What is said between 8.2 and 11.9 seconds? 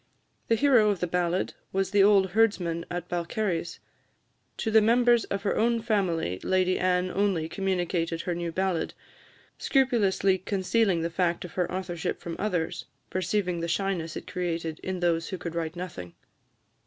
her new ballad scrupulously concealing the fact of her